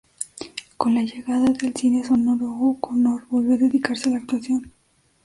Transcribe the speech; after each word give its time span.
Con 0.77 0.95
la 0.95 1.03
llegada 1.03 1.45
del 1.51 1.75
cine 1.75 2.03
sonoro, 2.03 2.49
O'Connor 2.51 3.27
volvió 3.29 3.53
a 3.53 3.57
dedicarse 3.59 4.09
a 4.09 4.13
la 4.13 4.17
actuación. 4.17 4.73